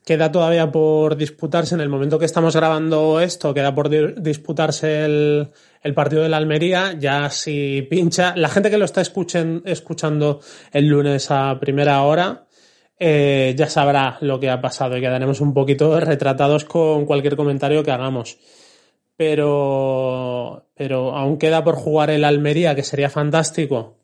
Queda 0.07 0.31
todavía 0.31 0.71
por 0.71 1.17
disputarse 1.17 1.75
en 1.75 1.81
el 1.81 1.89
momento 1.89 2.21
que 2.21 2.27
estamos 2.27 2.55
grabando 2.55 3.21
esto, 3.21 3.53
queda 3.53 3.75
por 3.75 3.89
disputarse 3.91 5.05
el, 5.05 5.51
partido 5.97 6.23
de 6.23 6.29
la 6.29 6.37
Almería, 6.37 6.95
ya 6.97 7.29
si 7.29 7.83
pincha, 7.91 8.37
la 8.37 8.49
gente 8.49 8.71
que 8.71 8.79
lo 8.79 8.85
está 8.85 9.01
escuchando 9.01 10.41
el 10.73 10.87
lunes 10.87 11.33
a 11.33 11.59
primera 11.59 12.01
hora, 12.05 12.47
eh, 13.01 13.53
ya 13.59 13.69
sabrá 13.69 14.17
lo 14.21 14.39
que 14.39 14.49
ha 14.49 14.61
pasado 14.61 14.97
y 14.97 15.01
quedaremos 15.01 15.41
un 15.41 15.53
poquito 15.53 15.99
retratados 15.99 16.65
con 16.65 17.05
cualquier 17.05 17.35
comentario 17.35 17.83
que 17.83 17.91
hagamos. 17.91 18.39
Pero, 19.17 20.69
pero 20.77 21.17
aún 21.17 21.37
queda 21.37 21.65
por 21.65 21.75
jugar 21.75 22.11
el 22.11 22.23
Almería, 22.23 22.77
que 22.77 22.85
sería 22.85 23.11
fantástico 23.11 23.97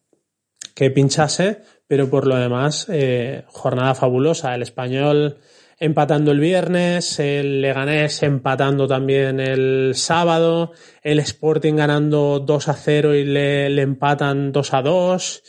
que 0.75 0.91
pinchase, 0.91 1.63
pero 1.87 2.11
por 2.11 2.27
lo 2.27 2.35
demás, 2.35 2.89
eh, 2.89 3.45
jornada 3.47 3.95
fabulosa. 3.95 4.53
El 4.53 4.63
español 4.63 5.39
empatando 5.83 6.31
el 6.31 6.39
viernes, 6.39 7.19
el 7.19 7.61
Leganés 7.61 8.23
empatando 8.23 8.87
también 8.87 9.41
el 9.41 9.95
sábado, 9.97 10.71
el 11.03 11.19
Sporting 11.19 11.75
ganando 11.75 12.39
2 12.39 12.69
a 12.69 12.75
0 12.75 13.17
y 13.17 13.25
le, 13.25 13.83
empatan 13.83 14.53
2 14.53 14.75
a 14.75 14.83
2. 14.83 15.43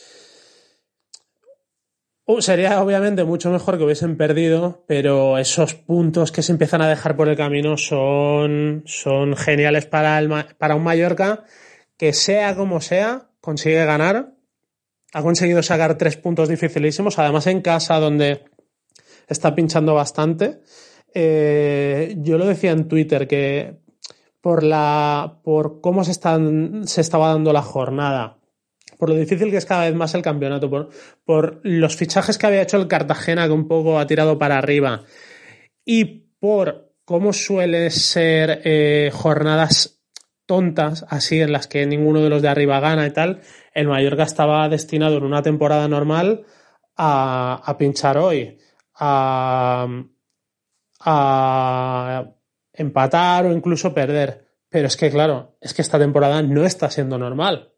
Uh, 2.26 2.42
sería 2.42 2.82
obviamente 2.82 3.22
mucho 3.22 3.48
mejor 3.52 3.78
que 3.78 3.84
hubiesen 3.84 4.16
perdido, 4.16 4.84
pero 4.88 5.38
esos 5.38 5.74
puntos 5.74 6.32
que 6.32 6.42
se 6.42 6.50
empiezan 6.50 6.82
a 6.82 6.88
dejar 6.88 7.14
por 7.14 7.28
el 7.28 7.36
camino 7.36 7.76
son, 7.76 8.82
son 8.86 9.36
geniales 9.36 9.86
para, 9.86 10.18
el, 10.18 10.28
para 10.58 10.74
un 10.74 10.82
Mallorca 10.82 11.44
que 11.96 12.12
sea 12.12 12.56
como 12.56 12.80
sea, 12.80 13.30
consigue 13.40 13.84
ganar. 13.84 14.34
Ha 15.12 15.22
conseguido 15.22 15.62
sacar 15.62 15.96
tres 15.96 16.16
puntos 16.16 16.48
dificilísimos, 16.48 17.20
además 17.20 17.46
en 17.46 17.60
casa 17.60 18.00
donde 18.00 18.46
está 19.28 19.54
pinchando 19.54 19.94
bastante. 19.94 20.60
Eh, 21.14 22.16
yo 22.18 22.38
lo 22.38 22.46
decía 22.46 22.72
en 22.72 22.88
Twitter 22.88 23.28
que 23.28 23.76
por 24.40 24.62
la 24.62 25.40
por 25.42 25.80
cómo 25.80 26.04
se 26.04 26.10
están 26.10 26.86
se 26.86 27.00
estaba 27.00 27.28
dando 27.28 27.52
la 27.52 27.62
jornada, 27.62 28.38
por 28.98 29.08
lo 29.08 29.14
difícil 29.14 29.50
que 29.50 29.56
es 29.56 29.64
cada 29.64 29.84
vez 29.84 29.94
más 29.94 30.14
el 30.14 30.22
campeonato, 30.22 30.68
por, 30.68 30.90
por 31.24 31.60
los 31.62 31.96
fichajes 31.96 32.36
que 32.36 32.46
había 32.46 32.62
hecho 32.62 32.76
el 32.76 32.88
Cartagena 32.88 33.46
que 33.46 33.52
un 33.52 33.68
poco 33.68 33.98
ha 33.98 34.06
tirado 34.06 34.38
para 34.38 34.58
arriba 34.58 35.04
y 35.84 36.04
por 36.40 36.92
cómo 37.04 37.32
suele 37.32 37.90
ser 37.90 38.60
eh, 38.64 39.10
jornadas 39.12 40.00
tontas, 40.46 41.06
así 41.08 41.40
en 41.40 41.52
las 41.52 41.66
que 41.66 41.86
ninguno 41.86 42.20
de 42.20 42.28
los 42.28 42.42
de 42.42 42.48
arriba 42.48 42.80
gana 42.80 43.06
y 43.06 43.12
tal, 43.12 43.40
el 43.72 43.88
Mallorca 43.88 44.24
estaba 44.24 44.68
destinado 44.68 45.16
en 45.16 45.24
una 45.24 45.42
temporada 45.42 45.88
normal 45.88 46.44
a, 46.96 47.62
a 47.64 47.78
pinchar 47.78 48.18
hoy 48.18 48.58
a, 48.96 49.86
empatar 52.72 53.46
o 53.46 53.52
incluso 53.52 53.94
perder. 53.94 54.48
Pero 54.68 54.88
es 54.88 54.96
que, 54.96 55.10
claro, 55.10 55.56
es 55.60 55.74
que 55.74 55.82
esta 55.82 55.98
temporada 55.98 56.42
no 56.42 56.64
está 56.64 56.90
siendo 56.90 57.18
normal. 57.18 57.72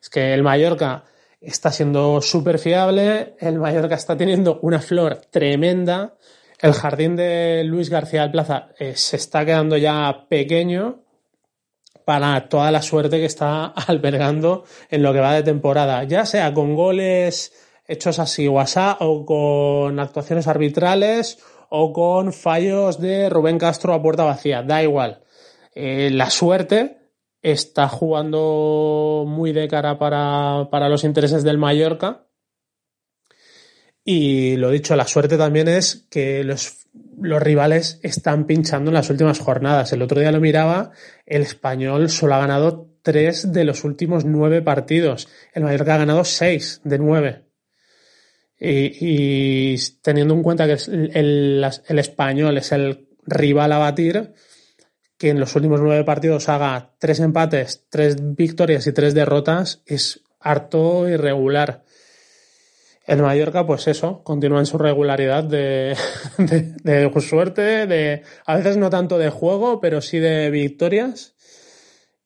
Es 0.00 0.10
que 0.10 0.34
el 0.34 0.42
Mallorca 0.42 1.04
está 1.40 1.70
siendo 1.70 2.20
súper 2.20 2.58
fiable, 2.58 3.36
el 3.38 3.58
Mallorca 3.58 3.94
está 3.94 4.16
teniendo 4.16 4.58
una 4.62 4.80
flor 4.80 5.16
tremenda, 5.30 6.16
el 6.60 6.74
jardín 6.74 7.16
de 7.16 7.62
Luis 7.64 7.88
García 7.88 8.22
del 8.22 8.32
Plaza 8.32 8.68
eh, 8.78 8.94
se 8.96 9.16
está 9.16 9.46
quedando 9.46 9.76
ya 9.76 10.26
pequeño 10.28 11.04
para 12.04 12.48
toda 12.48 12.70
la 12.70 12.82
suerte 12.82 13.18
que 13.18 13.26
está 13.26 13.66
albergando 13.86 14.64
en 14.90 15.02
lo 15.02 15.12
que 15.12 15.20
va 15.20 15.34
de 15.34 15.42
temporada, 15.42 16.04
ya 16.04 16.26
sea 16.26 16.52
con 16.52 16.74
goles 16.74 17.52
hechos 17.90 18.18
así 18.18 18.48
WhatsApp 18.48 18.98
o 19.00 19.26
con 19.26 19.98
actuaciones 19.98 20.46
arbitrales 20.46 21.38
o 21.68 21.92
con 21.92 22.32
fallos 22.32 23.00
de 23.00 23.28
Rubén 23.28 23.58
Castro 23.58 23.92
a 23.92 24.02
puerta 24.02 24.24
vacía, 24.24 24.62
da 24.62 24.82
igual. 24.82 25.22
Eh, 25.74 26.10
la 26.12 26.30
suerte 26.30 26.98
está 27.42 27.88
jugando 27.88 29.24
muy 29.26 29.52
de 29.52 29.68
cara 29.68 29.98
para, 29.98 30.88
los 30.88 31.04
intereses 31.04 31.42
del 31.42 31.58
Mallorca. 31.58 32.26
Y 34.04 34.56
lo 34.56 34.70
dicho, 34.70 34.96
la 34.96 35.06
suerte 35.06 35.36
también 35.36 35.68
es 35.68 36.06
que 36.10 36.42
los, 36.42 36.88
los, 37.20 37.42
rivales 37.42 38.00
están 38.02 38.46
pinchando 38.46 38.90
en 38.90 38.94
las 38.94 39.10
últimas 39.10 39.38
jornadas. 39.38 39.92
El 39.92 40.02
otro 40.02 40.20
día 40.20 40.32
lo 40.32 40.40
miraba, 40.40 40.90
el 41.26 41.42
español 41.42 42.08
solo 42.08 42.34
ha 42.34 42.38
ganado 42.38 42.88
tres 43.02 43.52
de 43.52 43.64
los 43.64 43.84
últimos 43.84 44.24
nueve 44.24 44.62
partidos. 44.62 45.28
El 45.52 45.64
Mallorca 45.64 45.94
ha 45.94 45.98
ganado 45.98 46.24
seis 46.24 46.80
de 46.82 46.98
nueve. 46.98 47.49
Y, 48.62 49.76
teniendo 50.02 50.34
en 50.34 50.42
cuenta 50.42 50.66
que 50.66 50.74
el, 50.92 51.64
el, 51.88 51.98
español 51.98 52.58
es 52.58 52.72
el 52.72 53.08
rival 53.26 53.72
a 53.72 53.78
batir, 53.78 54.34
que 55.16 55.30
en 55.30 55.40
los 55.40 55.56
últimos 55.56 55.80
nueve 55.80 56.04
partidos 56.04 56.48
haga 56.50 56.92
tres 56.98 57.20
empates, 57.20 57.86
tres 57.88 58.16
victorias 58.36 58.86
y 58.86 58.92
tres 58.92 59.14
derrotas 59.14 59.82
es 59.86 60.22
harto 60.40 61.08
irregular. 61.08 61.84
El 63.06 63.22
Mallorca, 63.22 63.66
pues 63.66 63.88
eso, 63.88 64.22
continúa 64.22 64.60
en 64.60 64.66
su 64.66 64.78
regularidad 64.78 65.42
de, 65.42 65.96
de, 66.38 67.20
suerte, 67.20 67.86
de 67.86 68.22
a 68.44 68.56
veces 68.56 68.76
no 68.76 68.90
tanto 68.90 69.18
de 69.18 69.30
juego, 69.30 69.80
pero 69.80 70.00
sí 70.00 70.18
de 70.18 70.50
victorias. 70.50 71.34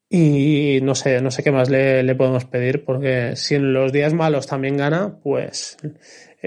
Y 0.09 0.79
no 0.83 0.95
sé, 0.95 1.21
no 1.21 1.31
sé 1.31 1.43
qué 1.43 1.51
más 1.51 1.71
le, 1.71 2.15
podemos 2.15 2.45
pedir, 2.45 2.85
porque 2.85 3.35
si 3.35 3.57
en 3.57 3.73
los 3.73 3.93
días 3.93 4.13
malos 4.13 4.47
también 4.47 4.77
gana, 4.77 5.19
pues 5.23 5.77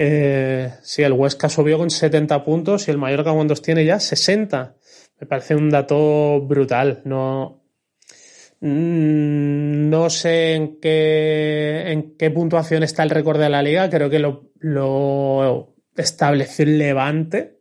eh, 0.00 0.74
si 0.82 1.02
el 1.02 1.12
Huesca 1.12 1.48
subió 1.48 1.76
con 1.76 1.90
70 1.90 2.44
puntos 2.44 2.86
y 2.86 2.92
el 2.92 2.98
Mallorca 2.98 3.32
cuántos 3.32 3.62
tiene 3.62 3.84
ya 3.84 3.98
60. 3.98 4.76
Me 5.18 5.26
parece 5.26 5.56
un 5.56 5.70
dato 5.70 6.40
brutal. 6.42 7.02
No, 7.04 7.64
mm, 8.60 9.90
no 9.90 10.08
sé 10.08 10.54
en 10.54 10.78
qué, 10.80 11.90
en 11.90 12.16
qué 12.16 12.30
puntuación 12.30 12.84
está 12.84 13.02
el 13.02 13.10
récord 13.10 13.40
de 13.40 13.48
la 13.48 13.60
liga. 13.60 13.90
Creo 13.90 14.08
que 14.08 14.20
lo, 14.20 14.52
lo 14.60 15.74
estableció 15.96 16.64
el 16.64 16.78
Levante 16.78 17.58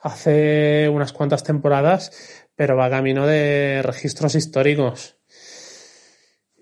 hace 0.00 0.90
unas 0.90 1.14
cuantas 1.14 1.42
temporadas, 1.42 2.44
pero 2.54 2.76
va 2.76 2.90
camino 2.90 3.26
de 3.26 3.80
registros 3.82 4.34
históricos. 4.34 5.17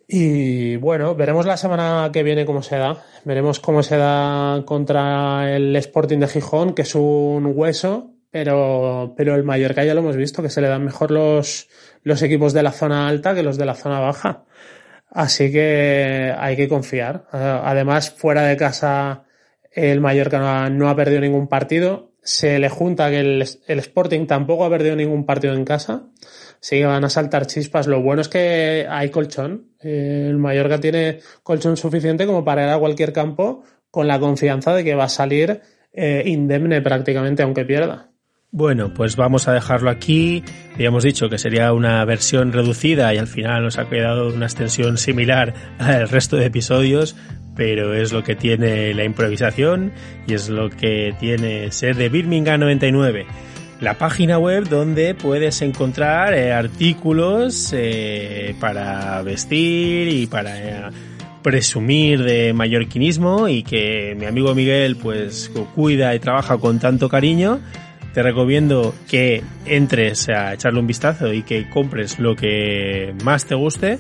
Y 0.09 0.77
bueno, 0.77 1.15
veremos 1.17 1.47
la 1.47 1.57
semana 1.57 2.11
que 2.13 2.23
viene 2.23 2.47
cómo 2.47 2.63
se 2.63 2.77
da. 2.77 3.03
Veremos 3.25 3.59
cómo 3.59 3.83
se 3.83 3.97
da 3.97 4.63
contra 4.65 5.55
el 5.55 5.75
Sporting 5.77 6.19
de 6.19 6.29
Gijón, 6.29 6.75
que 6.75 6.83
es 6.83 6.95
un 6.95 7.53
hueso, 7.55 8.13
pero, 8.31 9.15
pero 9.17 9.35
el 9.35 9.43
Mallorca 9.43 9.85
ya 9.85 9.95
lo 9.95 10.01
hemos 10.01 10.17
visto, 10.17 10.43
que 10.43 10.51
se 10.51 10.61
le 10.61 10.69
dan 10.69 10.85
mejor 10.85 11.11
los, 11.11 11.69
los 12.03 12.23
equipos 12.23 12.53
de 12.53 12.63
la 12.63 12.73
zona 12.73 13.09
alta 13.09 13.35
que 13.35 13.43
los 13.43 13.59
de 13.59 13.67
la 13.67 13.75
zona 13.75 13.99
baja. 13.99 14.45
Así 15.11 15.51
que 15.51 16.35
hay 16.39 16.57
que 16.57 16.69
confiar. 16.69 17.27
Además, 17.33 18.11
fuera 18.11 18.43
de 18.43 18.57
casa, 18.57 19.25
el 19.73 20.01
Mallorca 20.01 20.69
no 20.71 20.89
ha, 20.89 20.97
perdido 20.97 21.21
ningún 21.21 21.49
partido. 21.49 22.13
Se 22.27 22.59
le 22.59 22.69
junta 22.69 23.09
que 23.09 23.21
el, 23.21 23.45
el 23.69 23.79
Sporting 23.79 24.27
tampoco 24.27 24.65
ha 24.65 24.69
perdido 24.69 24.97
ningún 24.97 25.25
partido 25.25 25.55
en 25.55 25.65
casa. 25.65 26.09
Sí, 26.59 26.83
van 26.83 27.05
a 27.05 27.09
saltar 27.09 27.47
chispas. 27.47 27.87
Lo 27.87 28.03
bueno 28.03 28.21
es 28.21 28.29
que 28.29 28.85
hay 28.91 29.11
colchón. 29.11 29.71
Eh, 29.81 30.27
el 30.29 30.37
Mallorca 30.37 30.81
tiene 30.81 31.21
colchón 31.45 31.77
suficiente 31.77 32.27
como 32.27 32.45
para 32.45 32.65
ir 32.65 32.71
a 32.71 32.79
cualquier 32.79 33.13
campo 33.13 33.63
con 33.93 34.09
la 34.09 34.19
confianza 34.19 34.75
de 34.75 34.83
que 34.83 34.97
va 34.97 35.05
a 35.05 35.09
salir 35.09 35.61
eh, 35.93 36.25
indemne 36.27 36.83
prácticamente 36.83 37.45
aunque 37.45 37.65
pierda. 37.65 38.11
Bueno, 38.51 38.95
pues 38.95 39.17
vamos 39.17 39.49
a 39.49 39.53
dejarlo 39.53 39.91
aquí. 39.91 40.43
Habíamos 40.75 41.05
dicho 41.05 41.29
que 41.29 41.39
sería 41.39 41.73
una 41.73 42.05
versión 42.05 42.53
reducida 42.53 43.13
y 43.13 43.19
al 43.19 43.27
final 43.27 43.65
nos 43.65 43.79
ha 43.79 43.89
quedado 43.89 44.29
una 44.33 44.47
extensión 44.47 44.99
similar 44.99 45.55
al 45.79 46.09
resto 46.09 46.37
de 46.37 46.47
episodios, 46.47 47.17
pero 47.55 47.95
es 47.95 48.13
lo 48.13 48.23
que 48.23 48.37
tiene 48.37 48.95
la 48.95 49.05
improvisación 49.05 49.93
y 50.27 50.35
es 50.35 50.49
lo 50.49 50.71
que 50.71 51.15
tiene 51.19 51.71
ser 51.73 51.97
de 51.97 52.09
Birmingham 52.09 52.61
99 52.61 53.27
la 53.81 53.95
página 53.95 54.39
web 54.39 54.69
donde 54.69 55.15
puedes 55.15 55.61
encontrar 55.63 56.35
eh, 56.35 56.53
artículos 56.53 57.73
eh, 57.75 58.55
para 58.59 59.23
vestir 59.23 60.09
y 60.09 60.27
para 60.27 60.59
eh, 60.59 60.91
presumir 61.43 62.23
de 62.23 62.53
mallorquinismo 62.53 63.49
y 63.49 63.63
que 63.63 64.17
mi 64.19 64.25
amigo 64.25 64.55
Miguel 64.55 64.97
pues 64.97 65.51
cuida 65.75 66.15
y 66.15 66.19
trabaja 66.19 66.59
con 66.59 66.79
tanto 66.79 67.09
cariño. 67.09 67.61
Te 68.17 68.23
recomiendo 68.23 68.95
que 69.11 69.45
entres 69.67 70.31
a 70.31 70.55
echarle 70.55 70.81
un 70.81 70.87
vistazo 70.87 71.35
y 71.35 71.43
que 71.43 71.69
compres 71.69 72.19
lo 72.19 72.35
que 72.35 73.15
más 73.23 73.45
te 73.45 73.55
guste. 73.55 73.99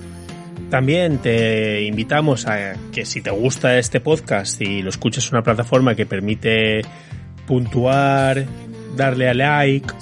También 0.70 1.18
te 1.18 1.82
invitamos 1.82 2.46
a 2.46 2.76
que 2.92 3.04
si 3.04 3.20
te 3.20 3.28
gusta 3.28 3.78
este 3.78 4.00
podcast 4.00 4.58
y 4.62 4.80
lo 4.80 4.88
escuchas 4.88 5.26
en 5.26 5.34
una 5.34 5.42
plataforma 5.42 5.94
que 5.94 6.06
permite 6.06 6.80
puntuar 7.46 8.46
darle 8.96 9.28
a 9.28 9.34
like, 9.34 9.92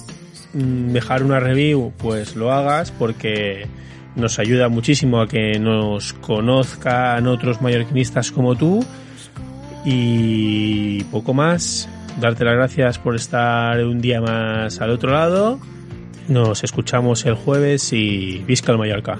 mm, 0.53 0.92
dejar 0.92 1.24
una 1.24 1.40
review, 1.40 1.92
pues 1.98 2.37
lo 2.37 2.53
hagas 2.53 2.92
porque 2.92 3.66
nos 4.14 4.38
ayuda 4.38 4.68
muchísimo 4.68 5.22
a 5.22 5.27
que 5.27 5.59
nos 5.59 6.12
conozcan 6.12 7.27
otros 7.27 7.61
mallorquinistas 7.61 8.31
como 8.31 8.55
tú. 8.55 8.87
Y 9.85 11.03
poco 11.11 11.35
más. 11.35 11.88
Darte 12.20 12.44
las 12.44 12.55
gracias 12.55 12.98
por 12.98 13.16
estar 13.16 13.83
un 13.85 14.00
día 14.00 14.20
más 14.20 14.81
al 14.81 14.90
otro 14.90 15.12
lado. 15.12 15.59
Nos 16.29 16.64
escuchamos 16.64 17.27
el 17.27 17.35
jueves 17.35 17.92
y 17.92 18.38
visca 18.46 18.72
el 18.72 18.79
Mallorca. 18.79 19.18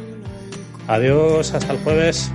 Adiós, 0.87 1.53
hasta 1.55 1.73
el 1.73 1.79
jueves. 1.81 2.33